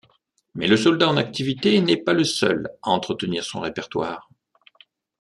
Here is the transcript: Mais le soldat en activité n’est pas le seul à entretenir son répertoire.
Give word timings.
Mais 0.55 0.65
le 0.65 0.77
soldat 0.77 1.07
en 1.07 1.15
activité 1.15 1.79
n’est 1.79 2.01
pas 2.01 2.13
le 2.13 2.23
seul 2.23 2.69
à 2.81 2.89
entretenir 2.89 3.43
son 3.43 3.59
répertoire. 3.59 4.31